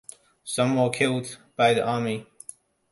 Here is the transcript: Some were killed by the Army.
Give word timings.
Some 0.43 0.77
were 0.77 0.89
killed 0.89 1.37
by 1.55 1.75
the 1.75 1.85
Army. 1.85 2.25